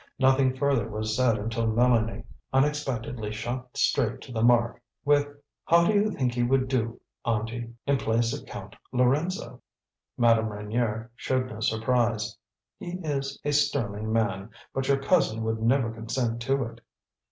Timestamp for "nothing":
0.17-0.55